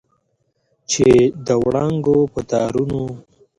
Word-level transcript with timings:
چې 0.91 1.07
د 1.45 1.47
وړانګو 1.63 2.17
په 2.33 2.39
تارونو 2.49 3.01